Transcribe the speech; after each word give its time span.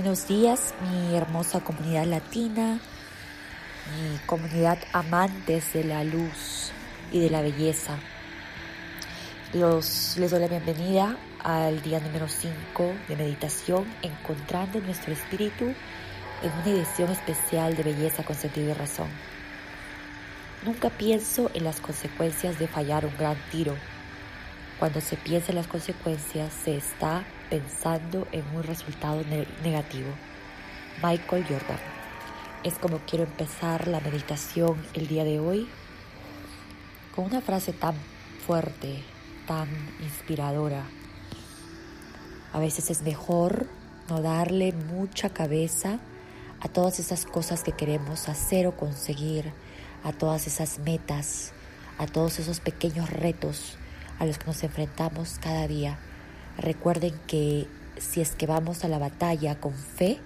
Buenos 0.00 0.28
días, 0.28 0.74
mi 0.80 1.16
hermosa 1.16 1.58
comunidad 1.58 2.04
latina, 2.04 2.78
mi 3.90 4.16
comunidad 4.26 4.78
amantes 4.92 5.72
de 5.72 5.82
la 5.82 6.04
luz 6.04 6.70
y 7.10 7.18
de 7.18 7.30
la 7.30 7.42
belleza. 7.42 7.98
Los, 9.52 10.16
les 10.16 10.30
doy 10.30 10.38
la 10.38 10.46
bienvenida 10.46 11.16
al 11.42 11.82
día 11.82 11.98
número 11.98 12.28
5 12.28 12.94
de 13.08 13.16
meditación, 13.16 13.86
encontrando 14.02 14.80
nuestro 14.82 15.12
espíritu 15.12 15.64
en 15.64 16.52
una 16.62 16.70
edición 16.70 17.10
especial 17.10 17.76
de 17.76 17.82
belleza 17.82 18.22
con 18.22 18.36
sentido 18.36 18.70
y 18.70 18.74
razón. 18.74 19.08
Nunca 20.64 20.90
pienso 20.90 21.50
en 21.54 21.64
las 21.64 21.80
consecuencias 21.80 22.56
de 22.60 22.68
fallar 22.68 23.04
un 23.04 23.16
gran 23.18 23.36
tiro. 23.50 23.74
Cuando 24.78 25.00
se 25.00 25.16
piensa 25.16 25.50
en 25.50 25.56
las 25.56 25.66
consecuencias, 25.66 26.54
se 26.54 26.76
está 26.76 27.24
pensando 27.50 28.28
en 28.30 28.44
un 28.54 28.62
resultado 28.62 29.24
negativo. 29.64 30.08
Michael 31.02 31.44
Jordan. 31.48 31.78
Es 32.62 32.74
como 32.74 32.98
quiero 32.98 33.24
empezar 33.24 33.88
la 33.88 33.98
meditación 33.98 34.80
el 34.94 35.08
día 35.08 35.24
de 35.24 35.40
hoy 35.40 35.68
con 37.12 37.24
una 37.24 37.40
frase 37.40 37.72
tan 37.72 37.96
fuerte, 38.46 39.02
tan 39.48 39.68
inspiradora. 40.00 40.84
A 42.52 42.60
veces 42.60 42.90
es 42.90 43.02
mejor 43.02 43.66
no 44.08 44.22
darle 44.22 44.72
mucha 44.72 45.30
cabeza 45.30 45.98
a 46.60 46.68
todas 46.68 47.00
esas 47.00 47.26
cosas 47.26 47.64
que 47.64 47.72
queremos 47.72 48.28
hacer 48.28 48.68
o 48.68 48.76
conseguir, 48.76 49.52
a 50.04 50.12
todas 50.12 50.46
esas 50.46 50.78
metas, 50.78 51.52
a 51.98 52.06
todos 52.06 52.38
esos 52.38 52.60
pequeños 52.60 53.10
retos 53.10 53.76
a 54.18 54.26
los 54.26 54.38
que 54.38 54.46
nos 54.46 54.62
enfrentamos 54.62 55.38
cada 55.40 55.66
día 55.68 55.98
Recuerden 56.58 57.14
que 57.28 57.68
si 57.98 58.20
es 58.20 58.32
que 58.32 58.48
vamos 58.48 58.84
a 58.84 58.88
la 58.88 58.98
batalla 58.98 59.60
con 59.60 59.74
fe, 59.74 60.18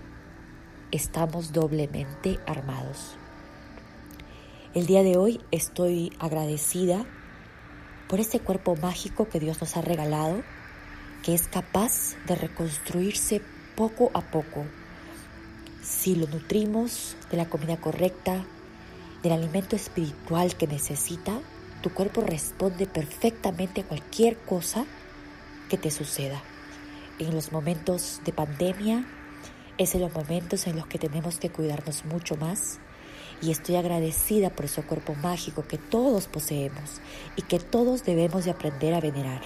estamos 0.91 1.53
doblemente 1.53 2.41
armados. 2.47 3.19
El 4.73 4.87
día 4.87 5.03
de 5.03 5.19
hoy 5.19 5.39
estoy 5.51 6.11
agradecida 6.19 7.05
por 8.09 8.19
ese 8.19 8.41
cuerpo 8.41 8.77
mágico 8.77 9.29
que 9.29 9.41
Dios 9.41 9.61
nos 9.61 9.77
ha 9.77 9.83
regalado, 9.83 10.43
que 11.23 11.35
es 11.35 11.49
capaz 11.49 12.17
de 12.27 12.35
reconstruirse 12.35 13.43
poco 13.77 14.11
a 14.15 14.23
poco. 14.23 14.65
Si 15.83 16.15
lo 16.15 16.27
nutrimos 16.29 17.15
de 17.31 17.37
la 17.37 17.51
comida 17.51 17.77
correcta, 17.77 18.43
del 19.23 19.33
alimento 19.33 19.77
espiritual 19.77 20.57
que 20.57 20.67
necesita, 20.67 21.41
tu 21.83 21.93
cuerpo 21.93 22.21
responde 22.21 22.87
perfectamente 22.87 23.81
a 23.81 23.85
cualquier 23.85 24.39
cosa 24.39 24.87
que 25.69 25.77
te 25.77 25.91
suceda. 25.91 26.43
En 27.19 27.35
los 27.35 27.53
momentos 27.53 28.21
de 28.25 28.33
pandemia 28.33 29.05
es 29.79 29.95
en 29.95 30.03
los 30.03 30.15
momentos 30.15 30.67
en 30.67 30.77
los 30.77 30.87
que 30.87 30.99
tenemos 30.99 31.39
que 31.39 31.51
cuidarnos 31.51 32.05
mucho 32.05 32.37
más 32.37 32.79
y 33.43 33.51
estoy 33.51 33.77
agradecida 33.77 34.51
por 34.51 34.67
ese 34.67 34.83
cuerpo 34.83 35.15
mágico 35.17 35.67
que 35.67 35.77
todos 35.77 36.29
poseemos 36.29 37.01
y 37.37 37.43
que 37.43 37.59
todos 37.59 38.05
debemos 38.05 38.45
de 38.45 38.53
aprender 38.53 38.95
a 38.95 39.01
venerar. 39.01 39.43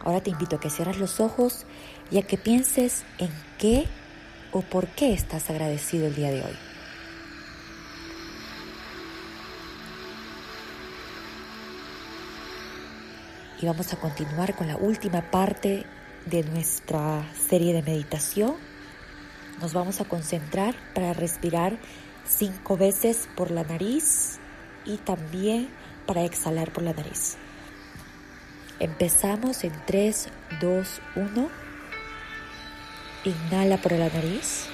Ahora 0.00 0.22
te 0.22 0.30
invito 0.30 0.56
a 0.56 0.60
que 0.60 0.70
cierres 0.70 0.98
los 0.98 1.20
ojos 1.20 1.64
y 2.10 2.18
a 2.18 2.22
que 2.22 2.36
pienses 2.36 3.04
en 3.18 3.30
qué 3.58 3.86
o 4.52 4.60
por 4.60 4.88
qué 4.88 5.12
estás 5.12 5.48
agradecido 5.48 6.06
el 6.06 6.14
día 6.14 6.30
de 6.30 6.42
hoy. 6.42 6.69
Y 13.60 13.66
vamos 13.66 13.92
a 13.92 13.96
continuar 13.96 14.54
con 14.54 14.68
la 14.68 14.76
última 14.76 15.30
parte 15.30 15.84
de 16.24 16.42
nuestra 16.44 17.22
serie 17.48 17.74
de 17.74 17.82
meditación. 17.82 18.54
Nos 19.60 19.74
vamos 19.74 20.00
a 20.00 20.06
concentrar 20.06 20.74
para 20.94 21.12
respirar 21.12 21.78
cinco 22.26 22.78
veces 22.78 23.28
por 23.36 23.50
la 23.50 23.62
nariz 23.64 24.38
y 24.86 24.96
también 24.96 25.68
para 26.06 26.24
exhalar 26.24 26.72
por 26.72 26.84
la 26.84 26.94
nariz. 26.94 27.36
Empezamos 28.78 29.62
en 29.64 29.72
3, 29.84 30.28
2, 30.60 31.00
1. 31.16 31.48
Inhala 33.24 33.76
por 33.76 33.92
la 33.92 34.08
nariz 34.08 34.64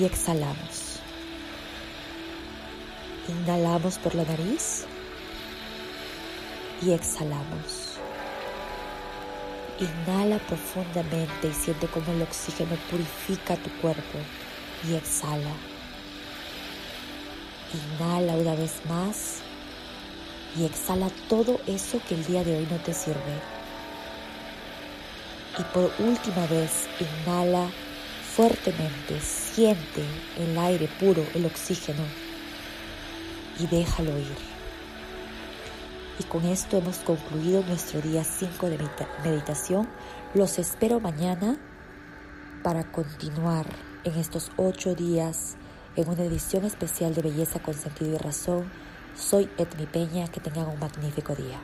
y 0.00 0.04
exhalamos. 0.06 1.00
Inhalamos 3.28 3.98
por 3.98 4.14
la 4.14 4.24
nariz 4.24 4.86
y 6.82 6.92
exhalamos. 6.92 7.98
Inhala 9.78 10.38
profundamente 10.38 11.48
y 11.48 11.52
siente 11.52 11.86
cómo 11.86 12.12
el 12.12 12.22
oxígeno 12.22 12.76
purifica 12.90 13.56
tu 13.56 13.70
cuerpo 13.80 14.18
y 14.88 14.94
exhala. 14.94 15.54
Inhala 17.72 18.34
una 18.34 18.54
vez 18.54 18.72
más 18.88 19.38
y 20.56 20.64
exhala 20.64 21.08
todo 21.28 21.60
eso 21.66 22.00
que 22.06 22.14
el 22.14 22.24
día 22.26 22.44
de 22.44 22.58
hoy 22.58 22.68
no 22.70 22.76
te 22.78 22.92
sirve. 22.92 23.40
Y 25.58 25.62
por 25.74 25.90
última 25.98 26.46
vez, 26.46 26.88
inhala 26.98 27.68
fuertemente, 28.34 29.20
siente 29.20 30.02
el 30.38 30.56
aire 30.58 30.88
puro, 30.98 31.24
el 31.34 31.46
oxígeno 31.46 32.04
y 33.58 33.66
déjalo 33.66 34.18
ir. 34.18 34.51
Y 36.22 36.24
con 36.26 36.44
esto 36.44 36.78
hemos 36.78 36.98
concluido 36.98 37.64
nuestro 37.64 38.00
día 38.00 38.22
5 38.22 38.68
de 38.68 38.78
meditación. 39.24 39.88
Los 40.34 40.58
espero 40.60 41.00
mañana 41.00 41.56
para 42.62 42.84
continuar 42.84 43.66
en 44.04 44.14
estos 44.14 44.52
8 44.56 44.94
días 44.94 45.56
en 45.96 46.08
una 46.08 46.22
edición 46.22 46.64
especial 46.64 47.14
de 47.14 47.22
Belleza 47.22 47.60
con 47.60 47.74
Sentido 47.74 48.14
y 48.14 48.18
Razón. 48.18 48.70
Soy 49.16 49.50
Edmi 49.58 49.86
Peña, 49.86 50.28
que 50.28 50.40
tengan 50.40 50.68
un 50.68 50.78
magnífico 50.78 51.34
día. 51.34 51.58